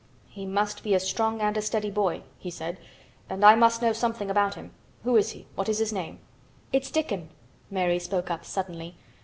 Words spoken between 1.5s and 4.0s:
a steady boy," he said. "And I must know